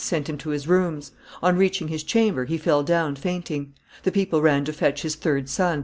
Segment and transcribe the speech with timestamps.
[0.03, 1.11] sent him to his rooms;
[1.43, 5.47] on reaching his chamber he fell down fainting; the people ran to fetch his third
[5.47, 5.79] son, M.